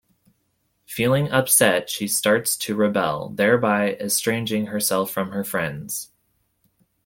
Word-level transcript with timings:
Feeling 0.87 1.29
upset, 1.29 1.87
she 1.87 2.07
starts 2.07 2.57
to 2.57 2.73
rebel, 2.75 3.29
thereby 3.29 3.91
estranging 3.93 4.65
herself 4.65 5.11
from 5.11 5.29
her 5.29 5.43
friends. 5.43 6.09